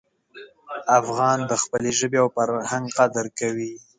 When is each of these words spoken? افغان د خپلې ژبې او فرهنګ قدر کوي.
افغان 0.99 1.39
د 1.45 1.53
خپلې 1.63 1.89
ژبې 1.99 2.17
او 2.23 2.27
فرهنګ 2.35 2.85
قدر 2.99 3.25
کوي. 3.39 3.73